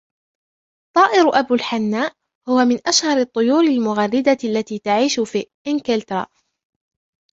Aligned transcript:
طائر 0.95 1.29
ابو 1.39 1.53
الحناء 1.55 2.13
هو 2.49 2.65
من 2.65 2.79
اشهر 2.87 3.17
الطيور 3.17 3.63
المغردة 3.63 4.37
التي 4.43 4.79
تعيش 4.79 5.19
في 5.19 5.45
انكلترا. 5.67 6.27